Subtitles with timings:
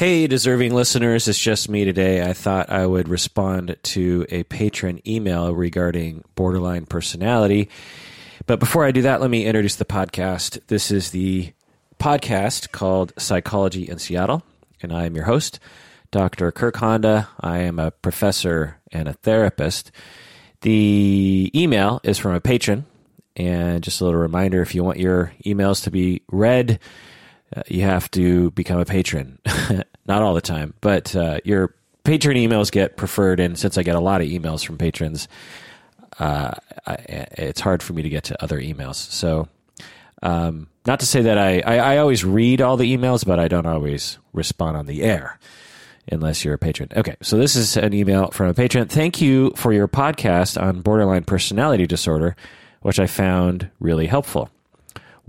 [0.00, 2.26] Hey, deserving listeners, it's just me today.
[2.26, 7.68] I thought I would respond to a patron email regarding borderline personality.
[8.46, 10.58] But before I do that, let me introduce the podcast.
[10.68, 11.52] This is the
[11.98, 14.42] podcast called Psychology in Seattle,
[14.82, 15.60] and I am your host,
[16.10, 16.50] Dr.
[16.50, 17.28] Kirk Honda.
[17.38, 19.92] I am a professor and a therapist.
[20.62, 22.86] The email is from a patron,
[23.36, 26.78] and just a little reminder if you want your emails to be read,
[27.54, 29.38] uh, you have to become a patron.
[30.06, 33.40] Not all the time, but uh, your patron emails get preferred.
[33.40, 35.28] And since I get a lot of emails from patrons,
[36.18, 36.52] uh,
[36.86, 36.94] I,
[37.32, 38.96] it's hard for me to get to other emails.
[38.96, 39.48] So,
[40.22, 43.48] um, not to say that I, I, I always read all the emails, but I
[43.48, 45.38] don't always respond on the air
[46.10, 46.88] unless you're a patron.
[46.96, 48.88] Okay, so this is an email from a patron.
[48.88, 52.36] Thank you for your podcast on borderline personality disorder,
[52.82, 54.50] which I found really helpful.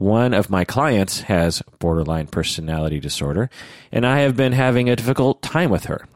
[0.01, 3.51] One of my clients has borderline personality disorder,
[3.91, 6.07] and I have been having a difficult time with her.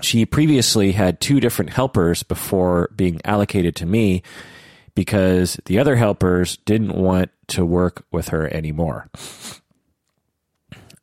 [0.00, 4.24] She previously had two different helpers before being allocated to me
[4.96, 9.08] because the other helpers didn't want to work with her anymore.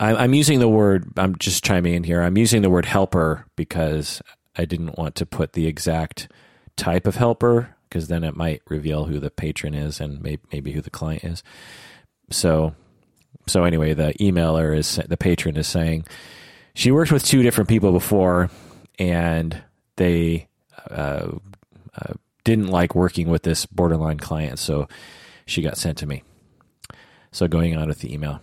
[0.02, 2.22] I'm using the word, I'm just chiming in here.
[2.22, 4.22] I'm using the word helper because
[4.58, 6.30] I didn't want to put the exact
[6.76, 10.72] type of helper because then it might reveal who the patron is and maybe, maybe
[10.72, 11.44] who the client is.
[12.30, 12.76] So,
[13.48, 16.06] so anyway, the emailer is the patron is saying
[16.74, 18.50] she worked with two different people before,
[18.98, 19.62] and
[19.96, 20.48] they
[20.90, 21.32] uh,
[21.96, 24.88] uh, didn't like working with this borderline client, so
[25.46, 26.24] she got sent to me.
[27.32, 28.40] So going on with the email,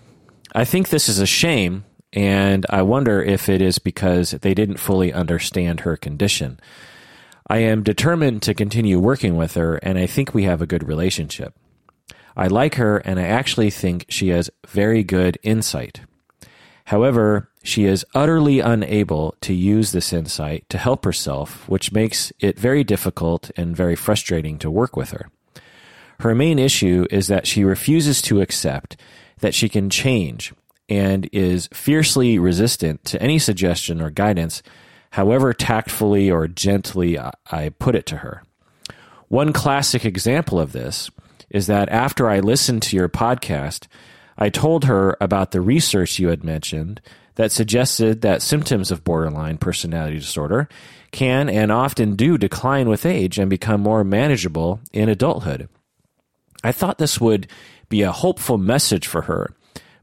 [0.55, 4.79] I think this is a shame, and I wonder if it is because they didn't
[4.79, 6.61] fully understand her condition.
[7.49, 10.87] I am determined to continue working with her, and I think we have a good
[10.87, 11.55] relationship.
[12.37, 16.01] I like her, and I actually think she has very good insight.
[16.87, 22.59] However, she is utterly unable to use this insight to help herself, which makes it
[22.59, 25.31] very difficult and very frustrating to work with her.
[26.21, 28.97] Her main issue is that she refuses to accept
[29.41, 30.53] that she can change
[30.89, 34.63] and is fiercely resistant to any suggestion or guidance
[35.17, 38.43] however tactfully or gently I put it to her.
[39.29, 41.11] One classic example of this
[41.49, 43.87] is that after I listened to your podcast,
[44.37, 47.01] I told her about the research you had mentioned
[47.37, 50.69] that suggested that symptoms of borderline personality disorder
[51.13, 55.67] can and often do decline with age and become more manageable in adulthood.
[56.63, 57.47] I thought this would
[57.89, 59.49] be a hopeful message for her,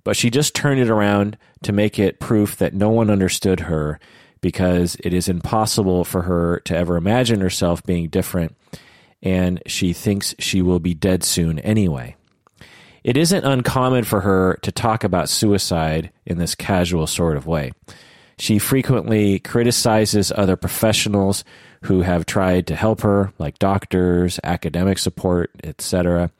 [0.03, 3.99] but she just turned it around to make it proof that no one understood her
[4.43, 8.55] because it is impossible for her to ever imagine herself being different,
[9.23, 12.15] and she thinks she will be dead soon anyway.
[13.03, 17.71] It isn't uncommon for her to talk about suicide in this casual sort of way.
[18.37, 21.43] She frequently criticizes other professionals
[21.83, 26.31] who have tried to help her, like doctors, academic support, etc.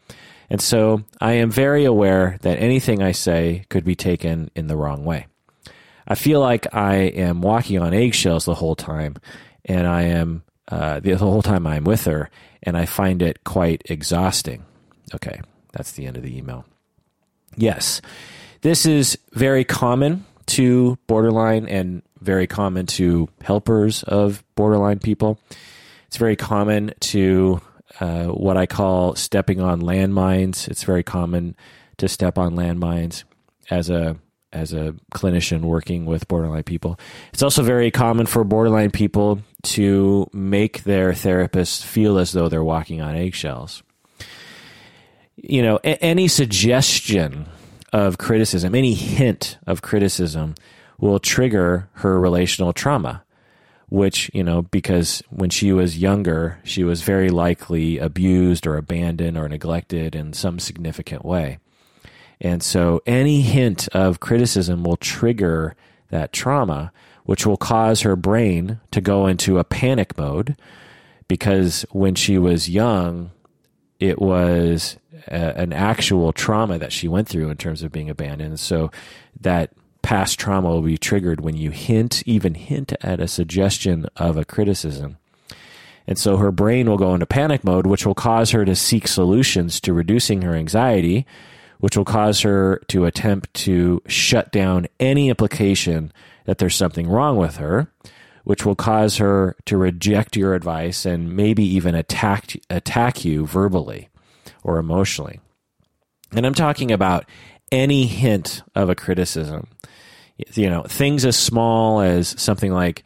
[0.49, 4.75] And so I am very aware that anything I say could be taken in the
[4.75, 5.27] wrong way.
[6.07, 9.15] I feel like I am walking on eggshells the whole time,
[9.65, 12.29] and I am uh, the, whole time I'm with her,
[12.61, 14.63] and I find it quite exhausting.
[15.13, 15.41] Okay,
[15.71, 16.65] that's the end of the email.
[17.55, 18.01] Yes,
[18.61, 25.39] this is very common to borderline and very common to helpers of borderline people.
[26.07, 27.61] It's very common to
[27.99, 30.67] uh, what I call stepping on landmines.
[30.67, 31.55] It's very common
[31.97, 33.23] to step on landmines
[33.69, 34.17] as a
[34.53, 36.99] as a clinician working with borderline people.
[37.33, 42.63] It's also very common for borderline people to make their therapist feel as though they're
[42.63, 43.83] walking on eggshells.
[45.35, 47.47] You know, a- any suggestion
[47.91, 50.55] of criticism, any hint of criticism
[50.99, 53.23] will trigger her relational trauma,
[53.89, 59.37] which, you know, because when she was younger, she was very likely abused or abandoned
[59.37, 61.57] or neglected in some significant way.
[62.41, 65.75] And so any hint of criticism will trigger
[66.09, 66.91] that trauma,
[67.23, 70.55] which will cause her brain to go into a panic mode
[71.27, 73.31] because when she was young,
[73.99, 74.97] it was
[75.27, 78.59] a, an actual trauma that she went through in terms of being abandoned.
[78.59, 78.91] So
[79.39, 79.71] that
[80.01, 84.45] past trauma will be triggered when you hint, even hint at a suggestion of a
[84.45, 85.17] criticism.
[86.05, 89.07] And so her brain will go into panic mode, which will cause her to seek
[89.07, 91.25] solutions to reducing her anxiety
[91.83, 96.13] which will cause her to attempt to shut down any implication
[96.45, 97.91] that there's something wrong with her,
[98.45, 104.07] which will cause her to reject your advice and maybe even attack attack you verbally
[104.63, 105.41] or emotionally.
[106.31, 107.25] And I'm talking about
[107.69, 109.67] any hint of a criticism.
[110.53, 113.03] You know, things as small as something like,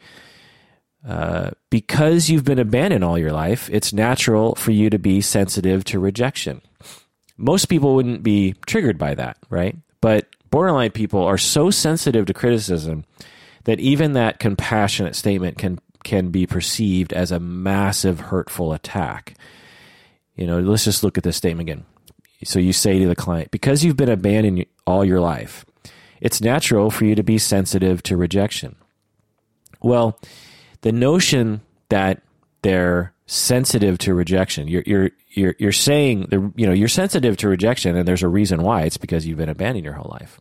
[1.04, 5.82] uh, because you've been abandoned all your life, it's natural for you to be sensitive
[5.86, 6.60] to rejection.
[7.38, 9.76] Most people wouldn't be triggered by that, right?
[10.00, 13.04] But borderline people are so sensitive to criticism
[13.64, 19.34] that even that compassionate statement can can be perceived as a massive hurtful attack.
[20.36, 21.84] You know, let's just look at this statement again.
[22.44, 25.66] So you say to the client, because you've been abandoned all your life,
[26.20, 28.76] it's natural for you to be sensitive to rejection.
[29.82, 30.20] Well,
[30.82, 32.22] the notion that
[32.62, 37.48] they're sensitive to rejection, you're you're you're you're saying the you know you're sensitive to
[37.48, 38.82] rejection, and there's a reason why.
[38.82, 40.40] It's because you've been abandoned your whole life.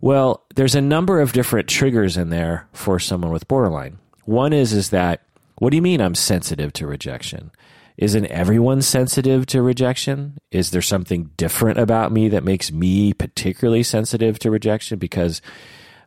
[0.00, 3.98] Well, there's a number of different triggers in there for someone with borderline.
[4.24, 5.22] One is is that
[5.58, 7.50] what do you mean I'm sensitive to rejection?
[7.96, 10.38] Isn't everyone sensitive to rejection?
[10.52, 15.00] Is there something different about me that makes me particularly sensitive to rejection?
[15.00, 15.42] Because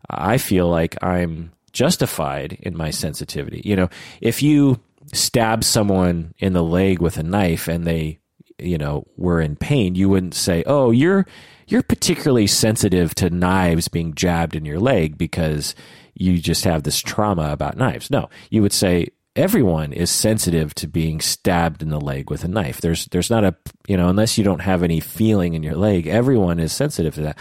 [0.10, 3.62] I feel like I'm justified in my sensitivity.
[3.66, 3.90] You know,
[4.22, 4.80] if you
[5.14, 8.20] stab someone in the leg with a knife and they,
[8.60, 11.26] you know, were in pain, you wouldn't say, "Oh, you're
[11.68, 15.76] you're particularly sensitive to knives being jabbed in your leg because
[16.14, 20.88] you just have this trauma about knives." No, you would say everyone is sensitive to
[20.88, 22.82] being stabbed in the leg with a knife.
[22.82, 23.56] There's there's not a,
[23.88, 27.22] you know, unless you don't have any feeling in your leg, everyone is sensitive to
[27.22, 27.38] that.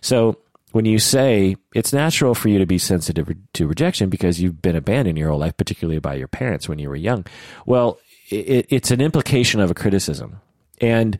[0.00, 0.38] So
[0.72, 4.76] when you say it's natural for you to be sensitive to rejection because you've been
[4.76, 7.24] abandoned your whole life, particularly by your parents when you were young,
[7.66, 7.98] well,
[8.30, 10.40] it, it's an implication of a criticism,
[10.80, 11.18] and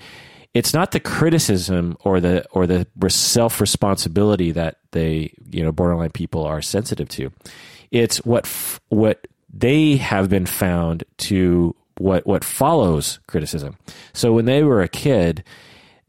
[0.54, 6.10] it's not the criticism or the or the self responsibility that they you know borderline
[6.10, 7.30] people are sensitive to.
[7.90, 8.46] It's what
[8.88, 13.76] what they have been found to what what follows criticism.
[14.14, 15.44] So when they were a kid,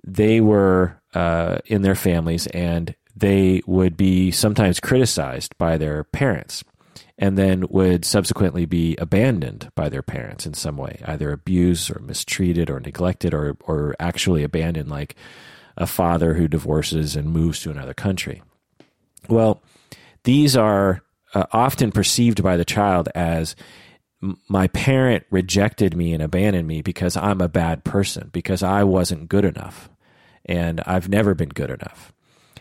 [0.04, 6.64] they were uh, in their families and they would be sometimes criticized by their parents
[7.18, 12.00] and then would subsequently be abandoned by their parents in some way, either abused or
[12.00, 15.16] mistreated or neglected or, or actually abandoned, like
[15.78, 18.42] a father who divorces and moves to another country.
[19.30, 19.62] Well,
[20.24, 21.02] these are
[21.34, 23.56] uh, often perceived by the child as
[24.48, 29.30] my parent rejected me and abandoned me because I'm a bad person, because I wasn't
[29.30, 29.90] good enough.
[30.46, 32.14] And I've never been good enough.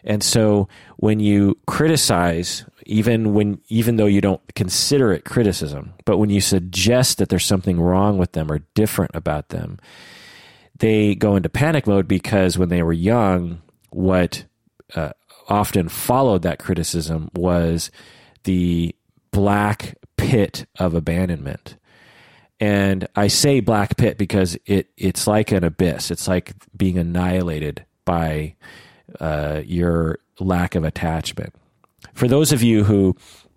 [0.04, 6.18] And so when you criticize, even when even though you don't consider it criticism, but
[6.18, 9.78] when you suggest that there's something wrong with them or different about them,
[10.78, 14.44] they go into panic mode because when they were young, what
[14.94, 15.12] uh,
[15.48, 17.90] often followed that criticism was
[18.44, 18.94] the
[19.30, 21.76] black pit of abandonment.
[22.58, 26.10] And I say black pit because it it's like an abyss.
[26.10, 28.54] It's like being annihilated by
[29.20, 31.54] uh, your lack of attachment.
[32.14, 33.16] For those of you who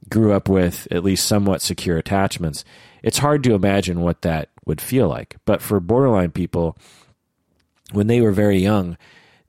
[0.09, 2.63] grew up with at least somewhat secure attachments,
[3.03, 5.37] it's hard to imagine what that would feel like.
[5.45, 6.77] But for borderline people,
[7.91, 8.97] when they were very young,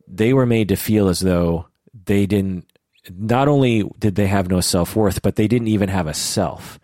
[0.06, 1.66] they were made to feel as though
[2.04, 2.66] they didn't,
[3.10, 6.78] not only did they have no self worth, but they didn't even have a self.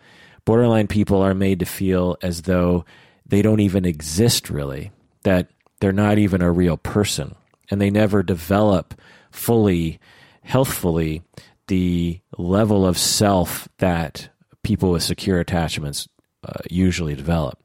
[0.45, 2.85] Borderline people are made to feel as though
[3.25, 4.91] they don't even exist really,
[5.23, 5.47] that
[5.79, 7.35] they're not even a real person,
[7.69, 8.93] and they never develop
[9.31, 9.99] fully,
[10.43, 11.21] healthfully,
[11.67, 14.29] the level of self that
[14.63, 16.07] people with secure attachments
[16.43, 17.59] uh, usually develop.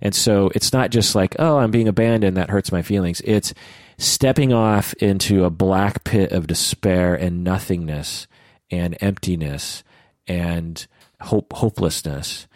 [0.00, 3.20] And so it's not just like, oh, I'm being abandoned, that hurts my feelings.
[3.24, 3.52] It's
[3.98, 8.26] stepping off into a black pit of despair and nothingness
[8.70, 9.82] and emptiness
[10.26, 10.86] and
[11.20, 12.46] hope, hopelessness.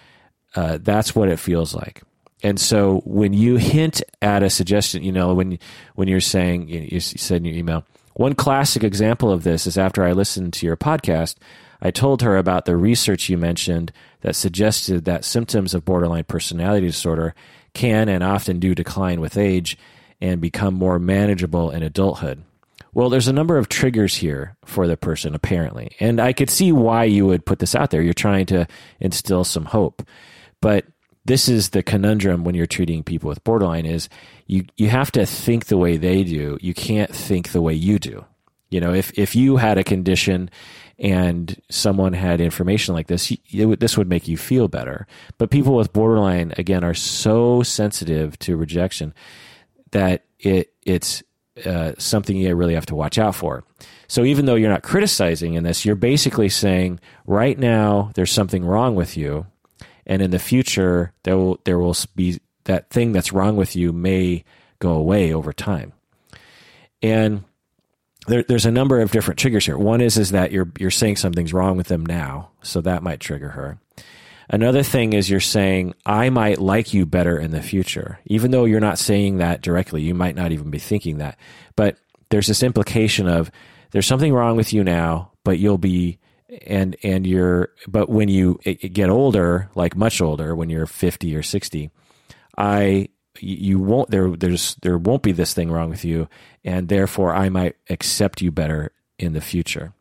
[0.54, 2.02] Uh, that's what it feels like.
[2.42, 5.58] And so when you hint at a suggestion, you know, when
[5.94, 7.84] when you're saying, you, said in your email,
[8.14, 11.36] one classic example of this is after I listened to your podcast,
[11.80, 16.86] I told her about the research you mentioned that suggested that symptoms of borderline personality
[16.86, 17.34] disorder
[17.74, 19.78] can and often do decline with age
[20.20, 22.44] and become more manageable in adulthood.
[22.94, 25.96] Well, there's a number of triggers here for the person, apparently.
[25.98, 28.02] And I could see why you would put this out there.
[28.02, 28.66] You're trying to
[29.00, 30.06] instill some hope.
[30.60, 30.84] But
[31.24, 34.08] this is the conundrum when you're treating people with borderline is
[34.46, 36.58] you you have to think the way they do.
[36.60, 38.24] You can't think the way you do.
[38.70, 40.50] You know, if if you had a condition
[40.98, 45.06] and someone had information like this, would, this would make you feel better.
[45.38, 49.14] But people with borderline again are so sensitive to rejection
[49.92, 51.22] that it it's
[51.66, 53.62] uh, something you really have to watch out for.
[54.08, 58.64] So even though you're not criticizing in this, you're basically saying right now there's something
[58.64, 59.46] wrong with you
[60.06, 63.92] and in the future there will there will be that thing that's wrong with you
[63.92, 64.44] may
[64.78, 65.92] go away over time.
[67.02, 67.44] And
[68.26, 69.76] there, there's a number of different triggers here.
[69.76, 73.20] One is is that you're you're saying something's wrong with them now, so that might
[73.20, 73.78] trigger her.
[74.48, 78.64] Another thing is you're saying I might like you better in the future, even though
[78.64, 80.02] you're not saying that directly.
[80.02, 81.38] You might not even be thinking that,
[81.74, 81.96] but
[82.30, 83.50] there's this implication of
[83.92, 86.18] there's something wrong with you now, but you'll be
[86.66, 91.42] and and you're but when you get older, like much older, when you're 50 or
[91.42, 91.90] 60,
[92.56, 93.08] I
[93.40, 96.28] you won't there there's there won't be this thing wrong with you
[96.64, 99.92] and therefore I might accept you better in the future.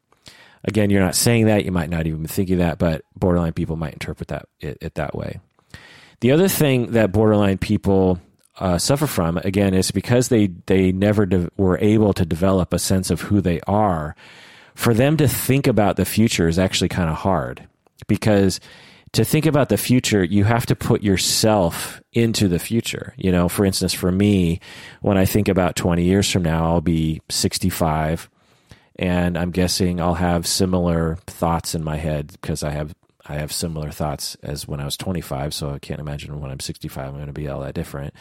[0.64, 3.78] Again, you're not saying that, you might not even be thinking that, but borderline people
[3.78, 5.40] might interpret that it, it that way.
[6.20, 8.20] The other thing that borderline people
[8.60, 12.80] uh, suffer from, again, is because they they never de- were able to develop a
[12.80, 14.16] sense of who they are.
[14.82, 17.68] For them to think about the future is actually kind of hard
[18.08, 18.60] because
[19.12, 23.14] to think about the future, you have to put yourself into the future.
[23.16, 24.60] You know, for instance, for me,
[25.02, 28.28] when I think about 20 years from now, I'll be 65
[28.96, 32.96] and I'm guessing I'll have similar thoughts in my head because I have
[33.28, 36.60] I have similar thoughts as when I was 25, so I can't imagine when I'm
[36.60, 38.16] 65 I'm going to be all that different.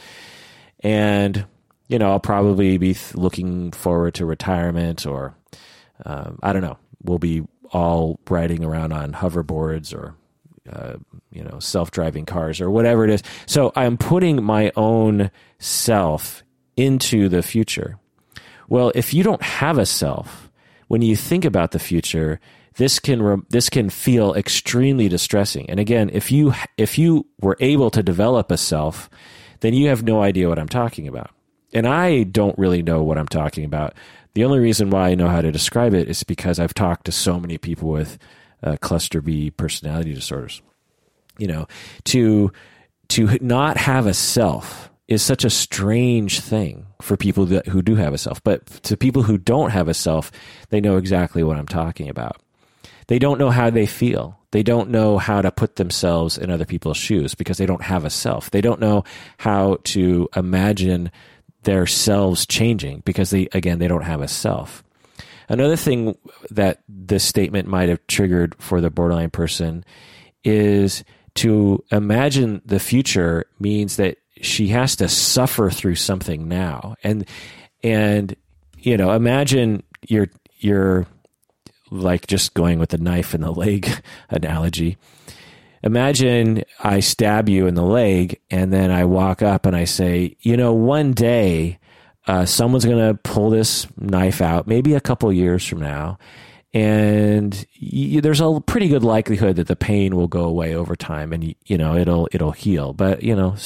[0.81, 1.47] And
[1.89, 5.35] you know, I'll probably be looking forward to retirement or
[6.05, 6.79] um, I don't know.
[7.03, 7.43] We'll be
[7.73, 10.15] all riding around on hoverboards or
[10.71, 10.97] uh,
[11.31, 13.23] you know self-driving cars or whatever it is.
[13.47, 16.43] So i'm putting my own self
[16.77, 17.99] into the future.
[18.69, 20.51] Well if you don't have a self
[20.89, 22.41] when you think about the future
[22.77, 25.69] this can re- this can feel extremely distressing.
[25.71, 29.09] And again if you if you were able to develop a self
[29.61, 31.31] then you have no idea what i'm talking about.
[31.73, 33.95] And i don't really know what i'm talking about
[34.35, 37.13] the only reason why i know how to describe it is because i've talked to
[37.13, 38.19] so many people with
[38.63, 40.63] uh, cluster B personality disorders.
[41.39, 41.67] You know,
[42.05, 42.53] to
[43.09, 47.97] to not have a self is such a strange thing for people that, who do
[47.97, 48.43] have a self.
[48.45, 50.31] But to people who don't have a self,
[50.69, 52.41] they know exactly what I'm talking about.
[53.09, 54.39] They don't know how they feel.
[54.53, 58.05] They don't know how to put themselves in other people's shoes because they don't have
[58.05, 58.51] a self.
[58.51, 59.03] They don't know
[59.39, 61.11] how to imagine
[61.63, 64.83] their selves changing because they again they don't have a self.
[65.49, 66.17] Another thing
[66.51, 69.85] that this statement might have triggered for the borderline person
[70.45, 76.95] is to imagine the future means that she has to suffer through something now.
[77.03, 77.27] And
[77.83, 78.35] and
[78.79, 81.07] you know, imagine you're you're
[81.91, 83.91] like just going with the knife in the leg
[84.31, 84.97] analogy.
[85.83, 90.37] Imagine I stab you in the leg and then I walk up and I say,
[90.41, 91.79] you know, one day
[92.27, 96.19] uh, someone's going to pull this knife out, maybe a couple years from now,
[96.73, 101.33] and y- there's a pretty good likelihood that the pain will go away over time,
[101.33, 102.93] and you know it'll it'll heal.
[102.93, 103.57] But you know,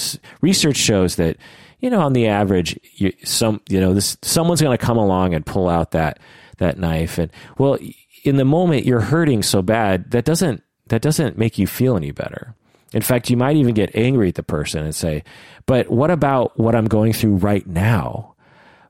[0.41, 1.37] research shows that
[1.81, 5.35] you know on the average, you, some you know this someone's going to come along
[5.35, 6.19] and pull out that
[6.59, 7.79] that knife, and well,
[8.25, 12.11] in the moment you're hurting so bad that doesn't that doesn't make you feel any
[12.11, 12.55] better.
[12.93, 15.25] In fact, you might even get angry at the person and say,
[15.67, 18.35] "But what about what I'm going through right now?"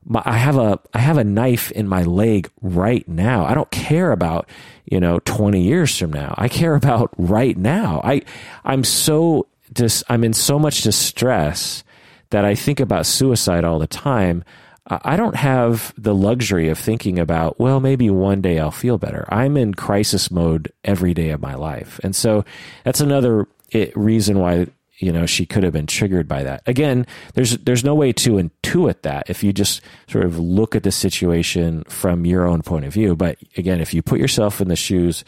[0.05, 3.45] my, I have a I have a knife in my leg right now.
[3.45, 4.47] I don't care about
[4.85, 6.35] you know 20 years from now.
[6.37, 8.01] I care about right now.
[8.03, 8.21] I
[8.63, 11.83] I'm so just I'm in so much distress
[12.29, 14.43] that I think about suicide all the time.
[14.87, 19.25] I don't have the luxury of thinking about, well, maybe one day I'll feel better.
[19.29, 21.99] I'm in crisis mode every day of my life.
[22.03, 22.45] And so
[22.83, 27.05] that's another eh, reason why you know she could have been triggered by that again
[27.33, 30.91] there's there's no way to intuit that if you just sort of look at the
[30.91, 34.75] situation from your own point of view but again if you put yourself in the
[34.75, 35.25] shoes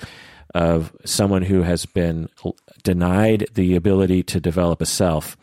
[0.55, 2.29] of someone who has been
[2.83, 5.35] denied the ability to develop a self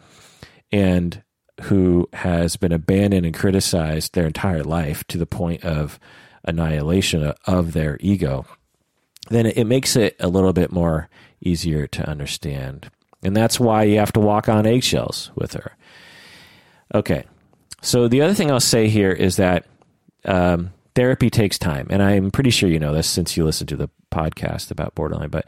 [0.73, 1.23] and
[1.63, 5.99] who has been abandoned and criticized their entire life to the point of
[6.45, 8.45] annihilation of their ego
[9.31, 11.09] then it makes it a little bit more
[11.41, 12.91] easier to understand
[13.25, 15.75] and that's why you have to walk on eggshells with her.
[16.95, 17.25] Okay.
[17.81, 19.67] So the other thing I'll say here is that
[20.27, 21.87] um, therapy takes time.
[21.91, 25.31] And I'm pretty sure you know this since you listened to the podcast about borderline,
[25.31, 25.47] but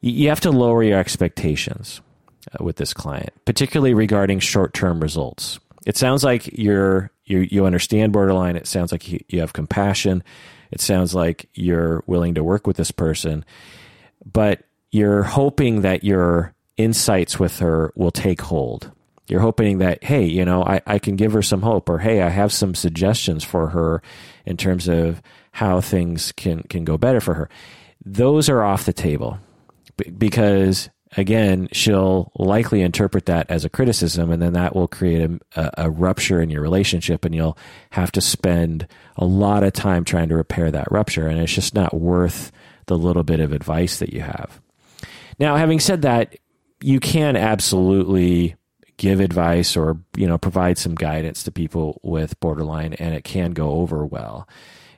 [0.00, 2.00] you have to lower your expectations
[2.52, 5.58] uh, with this client, particularly regarding short term results.
[5.86, 8.56] It sounds like you're, you you understand borderline.
[8.56, 10.22] It sounds like you, you have compassion.
[10.70, 13.44] It sounds like you're willing to work with this person,
[14.30, 18.90] but you're hoping that you're insights with her will take hold.
[19.28, 22.20] You're hoping that, hey, you know, I, I can give her some hope, or hey,
[22.22, 24.02] I have some suggestions for her
[24.44, 27.48] in terms of how things can, can go better for her.
[28.04, 29.38] Those are off the table
[30.18, 35.70] because, again, she'll likely interpret that as a criticism, and then that will create a,
[35.78, 37.58] a, rupture in your relationship, and you'll
[37.90, 38.86] have to spend
[39.16, 42.52] a lot of time trying to repair that rupture, and it's just not worth
[42.86, 44.60] the little bit of advice that you have.
[45.38, 46.36] Now, having said that,
[46.80, 48.56] you can absolutely
[48.96, 53.52] give advice or you know provide some guidance to people with borderline, and it can
[53.52, 54.48] go over well.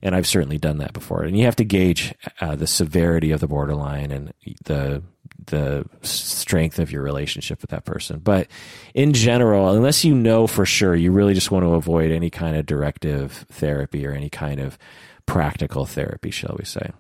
[0.04, 1.22] And I've certainly done that before.
[1.22, 4.32] And you have to gauge uh, the severity of the borderline and
[4.64, 5.00] the
[5.46, 8.18] the strength of your relationship with that person.
[8.18, 8.48] But
[8.94, 12.56] in general, unless you know for sure, you really just want to avoid any kind
[12.56, 14.78] of directive therapy or any kind of
[15.26, 16.90] practical therapy, shall we say.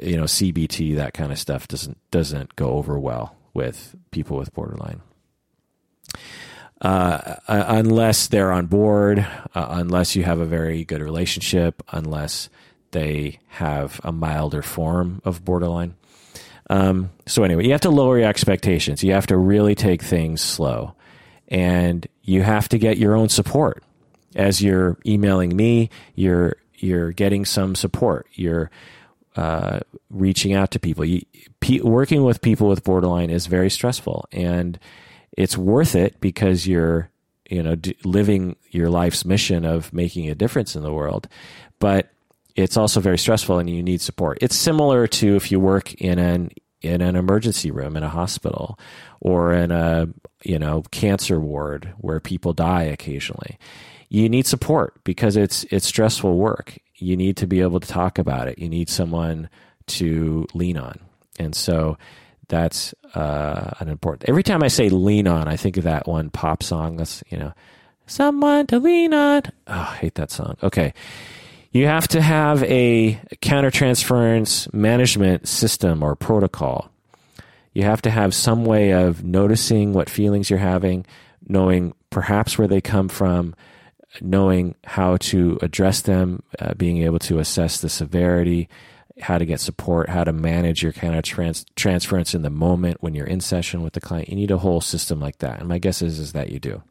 [0.00, 4.52] You know, CBT, that kind of stuff doesn't doesn't go over well with people with
[4.54, 5.02] borderline.
[6.80, 9.20] Uh, uh unless they're on board,
[9.54, 12.48] uh, unless you have a very good relationship, unless
[12.92, 15.94] they have a milder form of borderline.
[16.70, 19.02] Um, so anyway, you have to lower your expectations.
[19.02, 20.94] You have to really take things slow,
[21.48, 23.82] and you have to get your own support.
[24.34, 28.26] As you're emailing me, you're you're getting some support.
[28.32, 28.70] You're
[29.36, 31.04] uh, reaching out to people.
[31.04, 31.22] You,
[31.82, 34.78] working with people with borderline is very stressful, and
[35.36, 37.10] it's worth it because you're
[37.50, 41.28] you know d- living your life's mission of making a difference in the world.
[41.78, 42.11] But
[42.56, 44.38] it's also very stressful and you need support.
[44.40, 46.50] It's similar to if you work in an
[46.82, 48.78] in an emergency room in a hospital
[49.20, 50.08] or in a
[50.44, 53.58] you know cancer ward where people die occasionally.
[54.08, 56.78] You need support because it's it's stressful work.
[56.96, 58.58] You need to be able to talk about it.
[58.58, 59.48] You need someone
[59.86, 61.00] to lean on,
[61.38, 61.96] and so
[62.48, 64.28] that's uh, an important.
[64.28, 66.98] Every time I say lean on, I think of that one pop song.
[66.98, 67.54] That's you know,
[68.06, 69.42] someone to lean on.
[69.66, 70.56] Oh, I hate that song.
[70.62, 70.92] Okay,
[71.72, 76.90] you have to have a countertransference management system or protocol.
[77.72, 81.06] You have to have some way of noticing what feelings you're having,
[81.48, 83.54] knowing perhaps where they come from,
[84.20, 88.68] knowing how to address them, uh, being able to assess the severity,
[89.20, 92.98] how to get support, how to manage your kind of trans- transference in the moment
[93.00, 94.28] when you're in session with the client.
[94.28, 95.60] You need a whole system like that.
[95.60, 96.82] And my guess is, is that you do.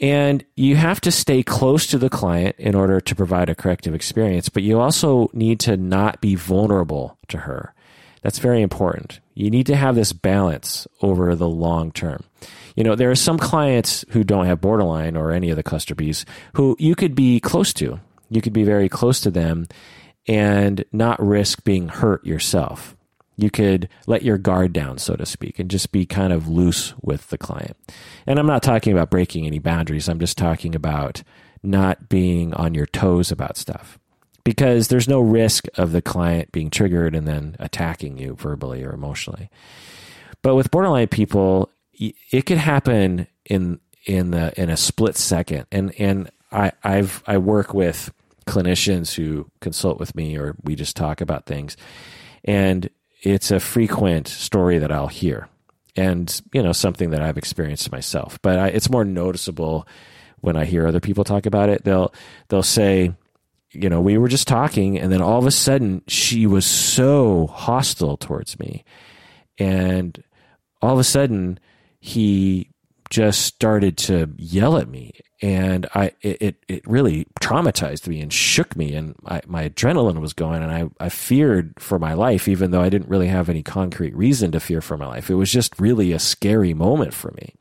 [0.00, 3.94] And you have to stay close to the client in order to provide a corrective
[3.94, 7.74] experience, but you also need to not be vulnerable to her.
[8.22, 9.20] That's very important.
[9.34, 12.24] You need to have this balance over the long term.
[12.76, 15.94] You know, there are some clients who don't have borderline or any of the cluster
[15.94, 18.00] Bs who you could be close to.
[18.30, 19.66] You could be very close to them
[20.28, 22.94] and not risk being hurt yourself.
[23.38, 26.92] You could let your guard down, so to speak, and just be kind of loose
[27.00, 27.76] with the client.
[28.26, 30.08] And I'm not talking about breaking any boundaries.
[30.08, 31.22] I'm just talking about
[31.62, 33.96] not being on your toes about stuff
[34.42, 38.92] because there's no risk of the client being triggered and then attacking you verbally or
[38.92, 39.50] emotionally.
[40.42, 45.66] But with borderline people, it could happen in in the in a split second.
[45.70, 48.12] And and I I've I work with
[48.46, 51.76] clinicians who consult with me or we just talk about things.
[52.44, 52.88] And
[53.22, 55.48] it's a frequent story that I'll hear
[55.98, 58.38] and you know something that I've experienced myself.
[58.40, 59.86] But I, it's more noticeable
[60.40, 61.84] when I hear other people talk about it.
[61.84, 62.14] They'll
[62.48, 63.12] they'll say,
[63.72, 67.48] you know, we were just talking, and then all of a sudden she was so
[67.48, 68.84] hostile towards me,
[69.58, 70.22] and
[70.80, 71.58] all of a sudden
[71.98, 72.70] he
[73.10, 78.76] just started to yell at me and I it it really traumatized me and shook
[78.76, 82.70] me, and I, my adrenaline was going, and I I feared for my life, even
[82.70, 85.30] though I didn't really have any concrete reason to fear for my life.
[85.30, 87.54] It was just really a scary moment for me.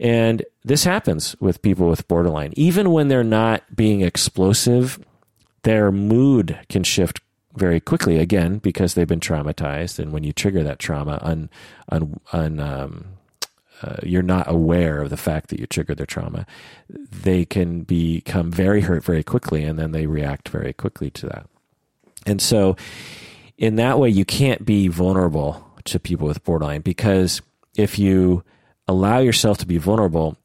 [0.00, 4.98] And this happens with people with borderline, even when they're not being explosive,
[5.62, 7.20] their mood can shift
[7.54, 11.48] very quickly again because they've been traumatized, and when you trigger that trauma, un,
[11.90, 13.15] un, un um,
[13.82, 16.46] uh, you're not aware of the fact that you triggered their trauma,
[16.88, 21.46] they can become very hurt very quickly, and then they react very quickly to that.
[22.24, 22.76] And so,
[23.58, 27.40] in that way, you can't be vulnerable to people with borderline because
[27.76, 28.42] if you
[28.88, 30.36] allow yourself to be vulnerable,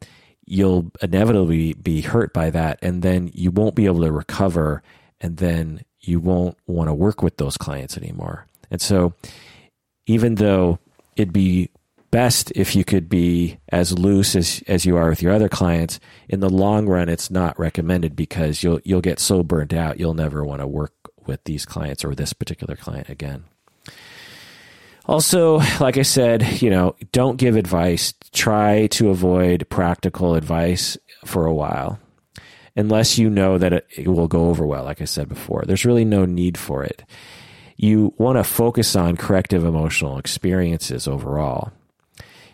[0.45, 4.83] you'll inevitably be hurt by that, and then you won't be able to recover,
[5.19, 8.45] and then you won't want to work with those clients anymore.
[8.69, 9.13] And so,
[10.05, 10.79] even though
[11.15, 11.69] it'd be
[12.11, 15.99] best if you could be as loose as, as you are with your other clients.
[16.29, 20.13] In the long run, it's not recommended because you'll you'll get so burnt out you'll
[20.13, 20.93] never want to work
[21.25, 23.45] with these clients or this particular client again.
[25.05, 28.13] Also, like I said, you know, don't give advice.
[28.31, 31.99] Try to avoid practical advice for a while
[32.75, 35.63] unless you know that it, it will go over well, like I said before.
[35.65, 37.03] There's really no need for it
[37.81, 41.71] you want to focus on corrective emotional experiences overall.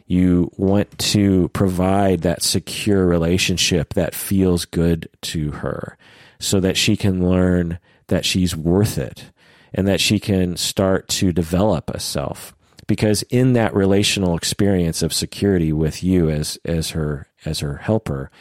[0.07, 5.97] You want to provide that secure relationship that feels good to her
[6.39, 9.31] so that she can learn that she's worth it
[9.73, 12.55] and that she can start to develop a self.
[12.87, 18.31] Because in that relational experience of security with you as as her as her helper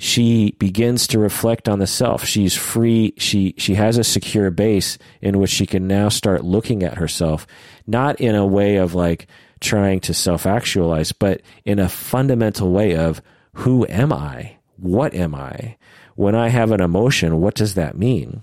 [0.00, 2.24] she begins to reflect on the self.
[2.24, 3.12] She's free.
[3.18, 7.46] She she has a secure base in which she can now start looking at herself
[7.86, 9.26] not in a way of like
[9.60, 13.22] trying to self actualize but in a fundamental way of
[13.54, 15.76] who am i what am i
[16.14, 18.42] when i have an emotion what does that mean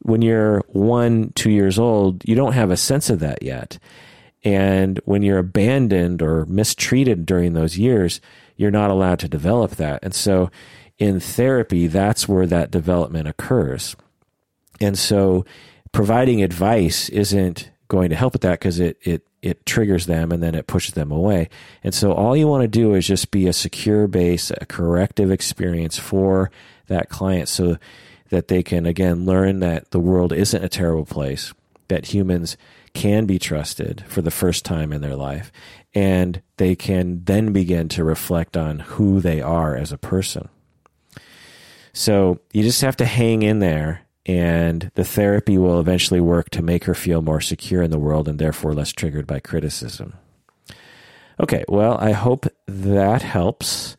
[0.00, 3.78] when you're 1 2 years old you don't have a sense of that yet
[4.44, 8.20] and when you're abandoned or mistreated during those years,
[8.56, 10.00] you're not allowed to develop that.
[10.02, 10.50] And so
[10.98, 13.96] in therapy, that's where that development occurs.
[14.80, 15.44] And so
[15.92, 20.42] providing advice isn't going to help with that because it, it, it triggers them and
[20.42, 21.48] then it pushes them away.
[21.82, 25.30] And so all you want to do is just be a secure base, a corrective
[25.30, 26.50] experience for
[26.86, 27.76] that client so
[28.30, 31.52] that they can, again, learn that the world isn't a terrible place,
[31.88, 32.56] that humans
[32.94, 35.50] can be trusted for the first time in their life.
[35.94, 40.48] And they can then begin to reflect on who they are as a person.
[41.92, 46.62] So you just have to hang in there, and the therapy will eventually work to
[46.62, 50.14] make her feel more secure in the world and therefore less triggered by criticism.
[51.40, 53.96] Okay, well, I hope that helps.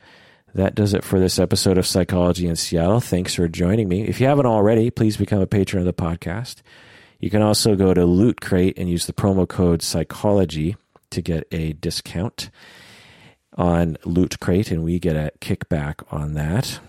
[0.55, 2.99] That does it for this episode of Psychology in Seattle.
[2.99, 4.03] Thanks for joining me.
[4.03, 6.61] If you haven't already, please become a patron of the podcast.
[7.19, 10.77] You can also go to Loot Crate and use the promo code psychology
[11.09, 12.49] to get a discount
[13.57, 16.79] on Loot Crate, and we get a kickback on that.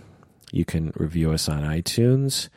[0.52, 2.48] You can review us on iTunes.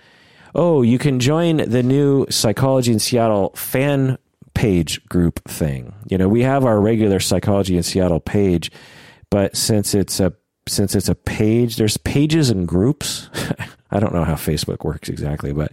[0.57, 4.17] Oh, you can join the new Psychology in Seattle fan
[4.55, 5.93] page group thing.
[6.09, 8.71] You know, we have our regular Psychology in Seattle page,
[9.29, 10.33] but since it's a
[10.67, 13.29] since it's a page, there's pages and groups.
[13.91, 15.71] I don't know how Facebook works exactly, but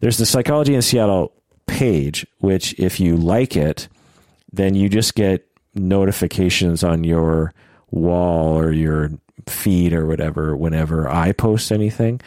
[0.00, 1.32] there's the Psychology in Seattle
[1.66, 3.88] page, which if you like it,
[4.52, 7.54] then you just get notifications on your
[7.90, 9.12] wall or your
[9.46, 12.20] feed or whatever whenever I post anything.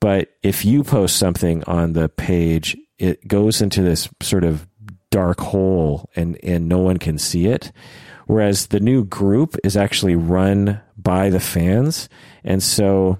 [0.00, 4.66] But if you post something on the page, it goes into this sort of
[5.10, 7.72] dark hole and, and no one can see it.
[8.26, 12.08] Whereas the new group is actually run by the fans.
[12.44, 13.18] And so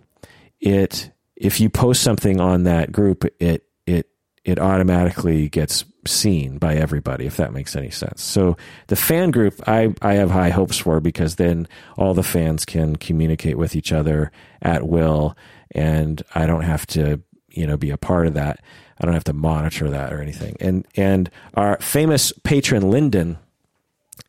[0.61, 4.09] it if you post something on that group, it it
[4.45, 8.23] it automatically gets seen by everybody, if that makes any sense.
[8.23, 12.65] So the fan group, I, I have high hopes for because then all the fans
[12.65, 15.37] can communicate with each other at will,
[15.73, 18.61] and I don't have to, you know, be a part of that.
[19.01, 20.57] I don't have to monitor that or anything.
[20.61, 23.39] And and our famous patron Lyndon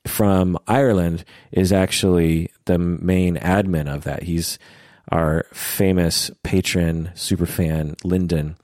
[0.08, 4.24] from Ireland is actually the main admin of that.
[4.24, 4.58] He's
[5.12, 8.56] our famous patron superfan Lyndon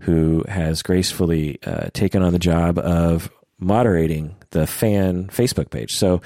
[0.00, 5.94] who has gracefully uh, taken on the job of moderating the fan Facebook page.
[5.94, 6.20] So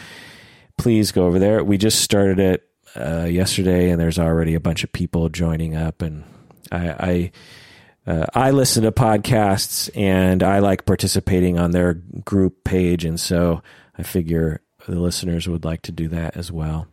[0.79, 1.62] please go over there.
[1.62, 6.03] We just started it uh, yesterday, and there's already a bunch of people joining up.
[6.03, 6.25] And
[6.73, 13.05] I, I, uh, I listen to podcasts, and I like participating on their group page,
[13.05, 13.63] and so
[13.99, 16.89] I figure the listeners would like to do that as well.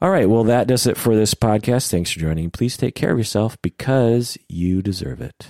[0.00, 0.28] All right.
[0.28, 1.90] Well, that does it for this podcast.
[1.90, 2.50] Thanks for joining.
[2.50, 5.48] Please take care of yourself because you deserve it.